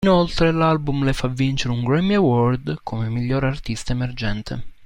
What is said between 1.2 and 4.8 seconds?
vincere un Grammy Award come miglior artista emergente.